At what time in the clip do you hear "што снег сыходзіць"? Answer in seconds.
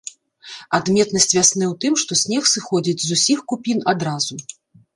2.05-2.99